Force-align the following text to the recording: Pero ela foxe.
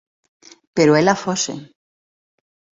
Pero 0.75 0.95
ela 1.01 1.21
foxe. 1.23 1.53